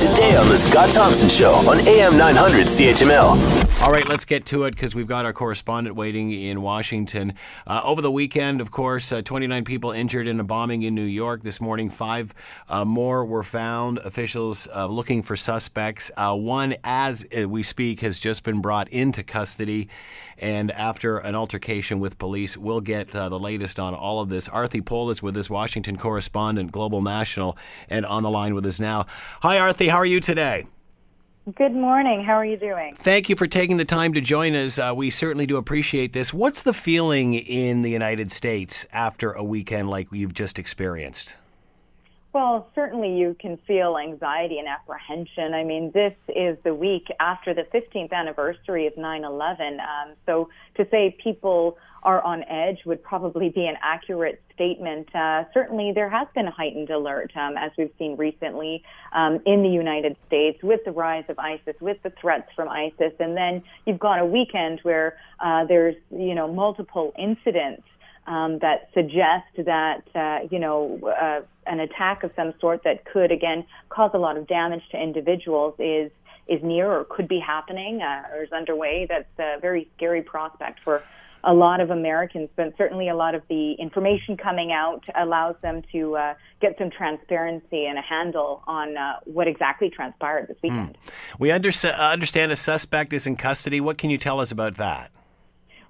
Today 0.00 0.34
on 0.34 0.48
The 0.48 0.56
Scott 0.56 0.90
Thompson 0.94 1.28
Show 1.28 1.52
on 1.68 1.86
AM 1.86 2.16
900 2.16 2.68
CHML. 2.68 3.60
All 3.82 3.90
right, 3.90 4.06
let's 4.08 4.24
get 4.26 4.44
to 4.46 4.64
it 4.64 4.72
because 4.72 4.94
we've 4.94 5.06
got 5.06 5.24
our 5.24 5.32
correspondent 5.32 5.96
waiting 5.96 6.32
in 6.32 6.62
Washington. 6.62 7.34
Uh, 7.66 7.80
over 7.84 8.02
the 8.02 8.10
weekend, 8.10 8.60
of 8.60 8.70
course, 8.70 9.10
uh, 9.12 9.22
29 9.22 9.64
people 9.64 9.90
injured 9.90 10.26
in 10.26 10.38
a 10.40 10.44
bombing 10.44 10.82
in 10.82 10.94
New 10.94 11.04
York. 11.04 11.42
This 11.42 11.62
morning, 11.62 11.88
five 11.88 12.34
uh, 12.68 12.84
more 12.84 13.24
were 13.24 13.42
found. 13.42 13.98
Officials 13.98 14.68
uh, 14.74 14.86
looking 14.86 15.22
for 15.22 15.34
suspects. 15.34 16.10
Uh, 16.14 16.34
one, 16.34 16.76
as 16.84 17.26
uh, 17.38 17.48
we 17.48 17.62
speak, 17.62 18.00
has 18.00 18.18
just 18.18 18.42
been 18.42 18.60
brought 18.60 18.88
into 18.88 19.22
custody. 19.22 19.88
And 20.36 20.70
after 20.70 21.18
an 21.18 21.34
altercation 21.34 22.00
with 22.00 22.18
police, 22.18 22.56
we'll 22.56 22.80
get 22.80 23.10
the 23.10 23.28
latest 23.28 23.78
on 23.78 23.92
all 23.92 24.20
of 24.20 24.30
this. 24.30 24.48
Aarti 24.48 24.82
Pole 24.82 25.10
is 25.10 25.22
with 25.22 25.36
us, 25.36 25.50
Washington 25.50 25.98
correspondent, 25.98 26.72
Global 26.72 27.02
National, 27.02 27.58
and 27.90 28.06
on 28.06 28.22
the 28.22 28.30
line 28.30 28.54
with 28.54 28.64
us 28.64 28.80
now. 28.80 29.04
Hi, 29.42 29.56
Aarti. 29.56 29.89
How 29.90 29.96
are 29.96 30.06
you 30.06 30.20
today? 30.20 30.68
Good 31.56 31.72
morning. 31.72 32.22
How 32.22 32.34
are 32.34 32.44
you 32.44 32.56
doing? 32.56 32.94
Thank 32.94 33.28
you 33.28 33.34
for 33.34 33.48
taking 33.48 33.76
the 33.76 33.84
time 33.84 34.12
to 34.12 34.20
join 34.20 34.54
us. 34.54 34.78
Uh, 34.78 34.92
we 34.94 35.10
certainly 35.10 35.46
do 35.46 35.56
appreciate 35.56 36.12
this. 36.12 36.32
What's 36.32 36.62
the 36.62 36.72
feeling 36.72 37.34
in 37.34 37.80
the 37.80 37.90
United 37.90 38.30
States 38.30 38.86
after 38.92 39.32
a 39.32 39.42
weekend 39.42 39.90
like 39.90 40.06
you've 40.12 40.32
just 40.32 40.60
experienced? 40.60 41.34
Well, 42.32 42.68
certainly 42.76 43.18
you 43.18 43.34
can 43.40 43.56
feel 43.66 43.98
anxiety 43.98 44.60
and 44.60 44.68
apprehension. 44.68 45.54
I 45.54 45.64
mean, 45.64 45.90
this 45.92 46.14
is 46.28 46.56
the 46.62 46.72
week 46.72 47.08
after 47.18 47.52
the 47.52 47.66
15th 47.74 48.12
anniversary 48.12 48.86
of 48.86 48.96
9 48.96 49.24
11. 49.24 49.80
Um, 49.80 50.14
so 50.24 50.50
to 50.76 50.86
say 50.92 51.16
people 51.20 51.76
are 52.02 52.22
on 52.22 52.42
edge 52.44 52.78
would 52.86 53.02
probably 53.02 53.48
be 53.50 53.66
an 53.66 53.76
accurate 53.82 54.42
statement. 54.54 55.14
Uh, 55.14 55.44
certainly, 55.52 55.92
there 55.94 56.08
has 56.08 56.26
been 56.34 56.46
a 56.46 56.50
heightened 56.50 56.90
alert, 56.90 57.30
um, 57.36 57.56
as 57.56 57.70
we've 57.76 57.92
seen 57.98 58.16
recently 58.16 58.82
um, 59.12 59.40
in 59.46 59.62
the 59.62 59.68
United 59.68 60.16
States 60.26 60.58
with 60.62 60.80
the 60.84 60.92
rise 60.92 61.24
of 61.28 61.38
ISIS, 61.38 61.74
with 61.80 61.98
the 62.02 62.12
threats 62.20 62.48
from 62.54 62.68
ISIS. 62.68 63.12
And 63.18 63.36
then 63.36 63.62
you've 63.86 63.98
got 63.98 64.18
a 64.18 64.26
weekend 64.26 64.80
where 64.82 65.16
uh, 65.40 65.64
there's, 65.66 65.96
you 66.10 66.34
know, 66.34 66.52
multiple 66.52 67.12
incidents 67.18 67.82
um, 68.26 68.58
that 68.60 68.90
suggest 68.94 69.66
that 69.66 70.02
uh, 70.14 70.46
you 70.50 70.58
know 70.58 71.00
uh, 71.04 71.40
an 71.66 71.80
attack 71.80 72.22
of 72.22 72.30
some 72.36 72.54
sort 72.60 72.84
that 72.84 73.04
could 73.04 73.32
again 73.32 73.64
cause 73.88 74.10
a 74.14 74.18
lot 74.18 74.36
of 74.36 74.46
damage 74.46 74.82
to 74.92 75.02
individuals 75.02 75.74
is 75.78 76.10
is 76.46 76.62
near 76.62 76.90
or 76.90 77.04
could 77.04 77.28
be 77.28 77.38
happening 77.38 78.02
uh, 78.02 78.22
or 78.34 78.44
is 78.44 78.52
underway. 78.52 79.06
That's 79.08 79.28
a 79.38 79.60
very 79.60 79.88
scary 79.96 80.22
prospect 80.22 80.80
for 80.84 81.02
a 81.44 81.54
lot 81.54 81.80
of 81.80 81.90
Americans, 81.90 82.48
but 82.56 82.72
certainly 82.76 83.08
a 83.08 83.14
lot 83.14 83.34
of 83.34 83.42
the 83.48 83.72
information 83.74 84.36
coming 84.36 84.72
out 84.72 85.04
allows 85.18 85.56
them 85.62 85.82
to 85.92 86.16
uh, 86.16 86.34
get 86.60 86.76
some 86.78 86.90
transparency 86.90 87.86
and 87.86 87.98
a 87.98 88.02
handle 88.02 88.62
on 88.66 88.96
uh, 88.96 89.14
what 89.24 89.48
exactly 89.48 89.90
transpired 89.90 90.48
this 90.48 90.56
hmm. 90.62 90.68
weekend. 90.68 90.94
Mm. 90.94 91.40
We 91.40 91.50
under- 91.50 91.72
understand 91.86 92.52
a 92.52 92.56
suspect 92.56 93.12
is 93.12 93.26
in 93.26 93.36
custody. 93.36 93.80
What 93.80 93.98
can 93.98 94.10
you 94.10 94.18
tell 94.18 94.40
us 94.40 94.50
about 94.50 94.76
that? 94.76 95.10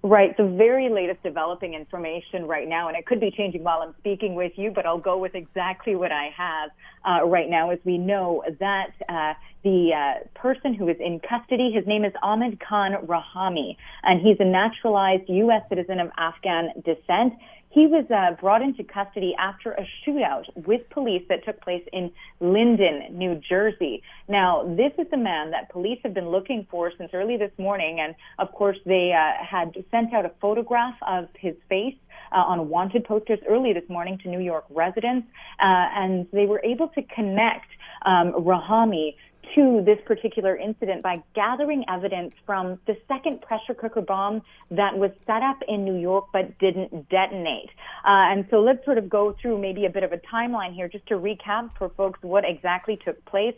Right. 0.02 0.34
The 0.34 0.46
very 0.46 0.88
latest 0.88 1.22
developing 1.22 1.74
information 1.74 2.46
right 2.46 2.66
now, 2.66 2.88
and 2.88 2.96
it 2.96 3.04
could 3.04 3.20
be 3.20 3.30
changing 3.30 3.62
while 3.64 3.82
I'm 3.82 3.94
speaking 3.98 4.34
with 4.34 4.52
you, 4.56 4.70
but 4.70 4.86
I'll 4.86 4.98
go 4.98 5.18
with 5.18 5.34
exactly 5.34 5.94
what 5.94 6.10
I 6.10 6.30
have 6.34 6.70
uh, 7.04 7.26
right 7.26 7.50
now. 7.50 7.68
As 7.68 7.78
we 7.84 7.98
know 7.98 8.42
that 8.60 8.92
uh, 9.10 9.34
the 9.62 9.90
uh, 9.92 10.38
person 10.38 10.74
who 10.74 10.88
is 10.88 10.96
in 10.98 11.20
custody, 11.20 11.70
his 11.72 11.86
name 11.86 12.04
is 12.04 12.12
Ahmad 12.22 12.58
Khan 12.60 12.92
Rahami, 13.06 13.76
and 14.02 14.20
he's 14.20 14.36
a 14.40 14.44
naturalized 14.44 15.28
U.S. 15.28 15.62
citizen 15.68 16.00
of 16.00 16.10
Afghan 16.16 16.70
descent. 16.84 17.34
He 17.70 17.86
was 17.86 18.04
uh, 18.10 18.34
brought 18.40 18.62
into 18.62 18.82
custody 18.82 19.32
after 19.38 19.72
a 19.72 19.86
shootout 20.02 20.44
with 20.66 20.88
police 20.90 21.22
that 21.28 21.44
took 21.44 21.60
place 21.60 21.84
in 21.92 22.10
Linden, 22.40 23.16
New 23.16 23.40
Jersey. 23.48 24.02
Now, 24.28 24.64
this 24.76 24.92
is 24.98 25.08
the 25.10 25.16
man 25.16 25.52
that 25.52 25.70
police 25.70 26.00
have 26.02 26.12
been 26.12 26.30
looking 26.30 26.66
for 26.68 26.90
since 26.98 27.10
early 27.14 27.36
this 27.36 27.52
morning, 27.58 28.00
and 28.00 28.16
of 28.40 28.52
course, 28.52 28.78
they 28.86 29.12
uh, 29.12 29.44
had 29.44 29.84
sent 29.92 30.12
out 30.12 30.24
a 30.24 30.32
photograph 30.40 30.96
of 31.06 31.28
his 31.38 31.54
face 31.68 31.94
uh, 32.32 32.38
on 32.38 32.68
wanted 32.68 33.04
posters 33.04 33.38
early 33.48 33.72
this 33.72 33.88
morning 33.88 34.18
to 34.24 34.28
New 34.28 34.40
York 34.40 34.64
residents, 34.70 35.28
uh, 35.60 35.86
and 35.94 36.26
they 36.32 36.46
were 36.46 36.60
able 36.64 36.88
to 36.88 37.02
connect 37.14 37.68
um, 38.04 38.32
Rahami 38.32 39.14
to 39.54 39.82
this 39.84 39.98
particular 40.06 40.56
incident 40.56 41.02
by 41.02 41.22
gathering 41.34 41.84
evidence 41.88 42.34
from 42.46 42.78
the 42.86 42.96
second 43.08 43.40
pressure 43.42 43.74
cooker 43.74 44.00
bomb 44.00 44.42
that 44.70 44.96
was 44.96 45.10
set 45.26 45.42
up 45.42 45.58
in 45.68 45.84
New 45.84 45.96
York 45.96 46.26
but 46.32 46.58
didn't 46.58 47.08
detonate. 47.08 47.70
Uh, 48.04 48.30
and 48.30 48.46
so 48.50 48.60
let's 48.60 48.84
sort 48.84 48.98
of 48.98 49.08
go 49.08 49.34
through 49.40 49.58
maybe 49.58 49.86
a 49.86 49.90
bit 49.90 50.02
of 50.02 50.12
a 50.12 50.18
timeline 50.18 50.74
here 50.74 50.88
just 50.88 51.06
to 51.06 51.14
recap 51.14 51.70
for 51.78 51.88
folks 51.90 52.18
what 52.22 52.44
exactly 52.46 52.98
took 53.04 53.24
place. 53.24 53.54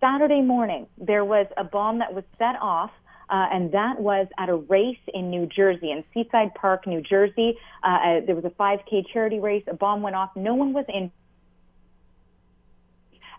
Saturday 0.00 0.42
morning, 0.42 0.86
there 0.98 1.24
was 1.24 1.46
a 1.56 1.64
bomb 1.64 1.98
that 1.98 2.14
was 2.14 2.24
set 2.38 2.56
off 2.60 2.90
uh, 3.28 3.46
and 3.52 3.72
that 3.72 4.00
was 4.00 4.28
at 4.38 4.48
a 4.48 4.56
race 4.56 4.98
in 5.12 5.30
New 5.30 5.46
Jersey, 5.46 5.90
in 5.90 6.04
Seaside 6.14 6.54
Park, 6.54 6.86
New 6.86 7.00
Jersey. 7.00 7.58
Uh, 7.82 7.86
uh 7.86 8.20
there 8.24 8.36
was 8.36 8.44
a 8.44 8.50
5K 8.50 9.04
charity 9.12 9.40
race. 9.40 9.64
A 9.66 9.74
bomb 9.74 10.02
went 10.02 10.14
off. 10.14 10.30
No 10.36 10.54
one 10.54 10.72
was 10.72 10.84
in 10.88 11.10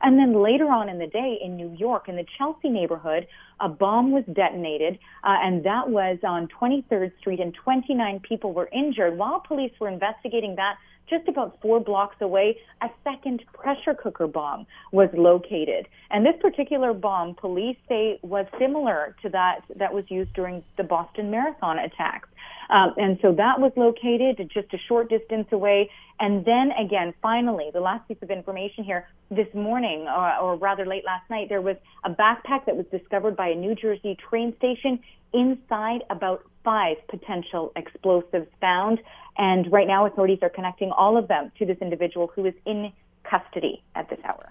and 0.01 0.17
then 0.19 0.41
later 0.41 0.69
on 0.69 0.89
in 0.89 0.99
the 0.99 1.07
day 1.07 1.37
in 1.41 1.55
New 1.55 1.75
York, 1.77 2.07
in 2.07 2.15
the 2.15 2.25
Chelsea 2.37 2.69
neighborhood, 2.69 3.27
a 3.59 3.69
bomb 3.69 4.11
was 4.11 4.23
detonated, 4.33 4.99
uh, 5.23 5.35
and 5.41 5.63
that 5.65 5.89
was 5.89 6.17
on 6.23 6.47
23rd 6.47 7.11
Street, 7.19 7.39
and 7.39 7.53
29 7.53 8.19
people 8.27 8.53
were 8.53 8.69
injured. 8.71 9.17
While 9.17 9.39
police 9.39 9.71
were 9.79 9.89
investigating 9.89 10.55
that, 10.55 10.75
just 11.09 11.27
about 11.27 11.57
four 11.61 11.79
blocks 11.79 12.17
away, 12.21 12.57
a 12.81 12.89
second 13.03 13.43
pressure 13.53 13.93
cooker 13.93 14.27
bomb 14.27 14.67
was 14.91 15.09
located. 15.13 15.87
And 16.11 16.25
this 16.25 16.35
particular 16.41 16.93
bomb, 16.93 17.35
police 17.35 17.77
say, 17.87 18.19
was 18.23 18.45
similar 18.59 19.15
to 19.21 19.29
that 19.29 19.61
that 19.77 19.93
was 19.93 20.03
used 20.09 20.33
during 20.33 20.63
the 20.75 20.83
Boston 20.83 21.31
Marathon 21.31 21.79
attacks. 21.79 22.27
Um, 22.69 22.93
and 22.97 23.17
so 23.21 23.31
that 23.33 23.59
was 23.59 23.71
located 23.77 24.51
just 24.53 24.73
a 24.73 24.77
short 24.87 25.09
distance 25.09 25.47
away. 25.51 25.89
And 26.19 26.43
then 26.43 26.71
again, 26.71 27.13
finally, 27.21 27.69
the 27.71 27.79
last 27.79 28.07
piece 28.07 28.17
of 28.21 28.29
information 28.29 28.83
here 28.83 29.07
this 29.29 29.47
morning, 29.53 30.07
or, 30.07 30.35
or 30.37 30.55
rather 30.57 30.85
late 30.85 31.05
last 31.05 31.29
night, 31.29 31.47
there 31.47 31.61
was 31.61 31.77
a 32.03 32.09
backpack 32.09 32.65
that 32.65 32.75
was 32.75 32.85
discovered 32.91 33.37
by 33.37 33.46
a 33.47 33.55
New 33.55 33.75
Jersey 33.75 34.17
train 34.29 34.55
station. 34.57 34.99
Inside, 35.33 36.03
about 36.09 36.43
five 36.63 36.97
potential 37.07 37.71
explosives 37.75 38.47
found. 38.59 38.99
And 39.37 39.71
right 39.71 39.87
now, 39.87 40.05
authorities 40.05 40.39
are 40.41 40.49
connecting 40.49 40.91
all 40.91 41.17
of 41.17 41.27
them 41.27 41.51
to 41.59 41.65
this 41.65 41.77
individual 41.81 42.31
who 42.35 42.45
is 42.45 42.53
in 42.65 42.91
custody 43.23 43.83
at 43.95 44.09
this 44.09 44.19
hour. 44.23 44.49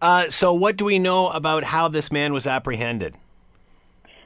Uh, 0.00 0.30
so, 0.30 0.52
what 0.52 0.76
do 0.76 0.84
we 0.84 0.98
know 0.98 1.28
about 1.28 1.64
how 1.64 1.88
this 1.88 2.10
man 2.10 2.32
was 2.32 2.46
apprehended? 2.46 3.16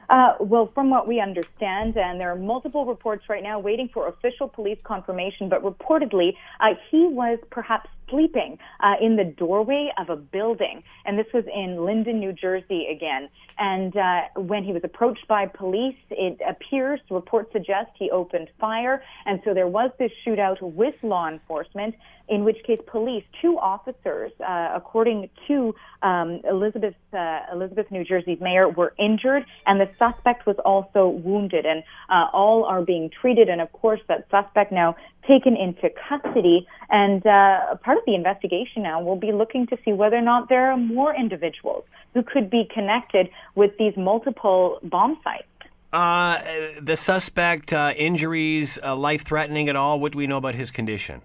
Uh, 0.09 0.33
well, 0.39 0.71
from 0.73 0.89
what 0.89 1.07
we 1.07 1.19
understand, 1.19 1.97
and 1.97 2.19
there 2.19 2.31
are 2.31 2.35
multiple 2.35 2.85
reports 2.85 3.25
right 3.27 3.43
now 3.43 3.59
waiting 3.59 3.89
for 3.93 4.07
official 4.07 4.47
police 4.47 4.77
confirmation, 4.83 5.49
but 5.49 5.61
reportedly, 5.61 6.33
uh, 6.61 6.75
he 6.89 7.05
was 7.07 7.39
perhaps 7.51 7.89
sleeping 8.09 8.57
uh, 8.79 8.95
in 9.01 9.15
the 9.15 9.23
doorway 9.23 9.91
of 9.97 10.09
a 10.09 10.15
building. 10.15 10.83
And 11.05 11.17
this 11.17 11.27
was 11.33 11.45
in 11.53 11.85
Linden, 11.85 12.19
New 12.19 12.33
Jersey 12.33 12.87
again. 12.91 13.29
And 13.57 13.95
uh, 13.95 14.21
when 14.35 14.63
he 14.63 14.73
was 14.73 14.83
approached 14.83 15.27
by 15.27 15.47
police, 15.47 15.97
it 16.09 16.39
appears, 16.47 16.99
reports 17.09 17.51
suggest 17.51 17.91
he 17.95 18.09
opened 18.11 18.49
fire. 18.59 19.03
And 19.25 19.41
so 19.43 19.53
there 19.53 19.67
was 19.67 19.91
this 19.97 20.11
shootout 20.25 20.61
with 20.61 20.95
law 21.03 21.27
enforcement 21.27 21.95
in 22.29 22.43
which 22.43 22.61
case 22.63 22.79
police, 22.87 23.23
two 23.41 23.57
officers, 23.57 24.31
uh, 24.45 24.71
according 24.75 25.29
to 25.47 25.73
um, 26.01 26.41
Elizabeth, 26.49 26.95
uh, 27.13 27.39
Elizabeth, 27.53 27.89
New 27.89 28.03
Jersey's 28.03 28.39
mayor, 28.41 28.67
were 28.67 28.93
injured, 28.99 29.45
and 29.65 29.79
the 29.79 29.89
suspect 29.97 30.45
was 30.45 30.57
also 30.65 31.07
wounded, 31.07 31.65
and 31.65 31.83
uh, 32.09 32.27
all 32.33 32.65
are 32.65 32.81
being 32.81 33.09
treated. 33.09 33.47
And 33.47 33.61
of 33.61 33.71
course, 33.71 34.01
that 34.07 34.27
suspect 34.29 34.71
now 34.71 34.95
taken 35.27 35.55
into 35.55 35.89
custody. 36.07 36.67
And 36.89 37.25
uh, 37.25 37.75
part 37.97 38.01
of 38.01 38.05
the 38.05 38.15
investigation 38.15 38.83
now 38.83 39.01
will 39.01 39.15
be 39.15 39.31
looking 39.31 39.67
to 39.67 39.77
see 39.83 39.93
whether 39.93 40.17
or 40.17 40.21
not 40.21 40.49
there 40.49 40.71
are 40.71 40.77
more 40.77 41.15
individuals 41.15 41.83
who 42.13 42.23
could 42.23 42.49
be 42.49 42.67
connected 42.73 43.29
with 43.55 43.71
these 43.77 43.95
multiple 43.97 44.79
bomb 44.83 45.17
sites. 45.23 45.45
Uh, 45.93 46.41
the 46.81 46.95
suspect, 46.95 47.71
uh, 47.71 47.93
injuries, 47.95 48.77
uh, 48.83 48.95
life 48.95 49.23
threatening 49.23 49.69
at 49.69 49.75
all? 49.75 49.99
What 49.99 50.11
do 50.11 50.17
we 50.17 50.27
know 50.27 50.37
about 50.37 50.55
his 50.55 50.69
condition? 50.69 51.21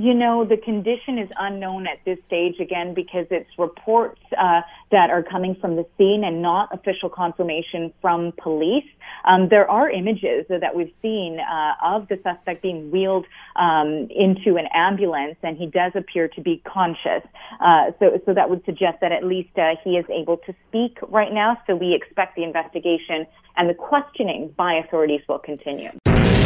You 0.00 0.14
know, 0.14 0.46
the 0.46 0.56
condition 0.56 1.18
is 1.18 1.28
unknown 1.38 1.86
at 1.86 2.02
this 2.06 2.16
stage 2.26 2.58
again 2.58 2.94
because 2.94 3.26
it's 3.30 3.50
reports 3.58 4.18
uh, 4.32 4.62
that 4.90 5.10
are 5.10 5.22
coming 5.22 5.54
from 5.60 5.76
the 5.76 5.84
scene 5.98 6.24
and 6.24 6.40
not 6.40 6.72
official 6.72 7.10
confirmation 7.10 7.92
from 8.00 8.32
police. 8.42 8.88
Um, 9.26 9.50
there 9.50 9.70
are 9.70 9.90
images 9.90 10.46
that 10.48 10.74
we've 10.74 10.94
seen 11.02 11.38
uh, 11.38 11.74
of 11.84 12.08
the 12.08 12.18
suspect 12.22 12.62
being 12.62 12.90
wheeled 12.90 13.26
um, 13.56 14.08
into 14.08 14.56
an 14.56 14.68
ambulance, 14.72 15.36
and 15.42 15.58
he 15.58 15.66
does 15.66 15.92
appear 15.94 16.28
to 16.28 16.40
be 16.40 16.62
conscious. 16.66 17.22
Uh, 17.60 17.90
so, 17.98 18.22
so 18.24 18.32
that 18.32 18.48
would 18.48 18.64
suggest 18.64 19.02
that 19.02 19.12
at 19.12 19.22
least 19.22 19.50
uh, 19.58 19.74
he 19.84 19.98
is 19.98 20.06
able 20.08 20.38
to 20.46 20.54
speak 20.68 20.96
right 21.10 21.34
now. 21.34 21.58
So 21.66 21.76
we 21.76 21.94
expect 21.94 22.36
the 22.36 22.44
investigation 22.44 23.26
and 23.58 23.68
the 23.68 23.74
questioning 23.74 24.54
by 24.56 24.76
authorities 24.76 25.20
will 25.28 25.40
continue. 25.40 25.90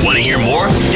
Want 0.02 0.16
to 0.18 0.22
hear 0.22 0.38
more? 0.38 0.66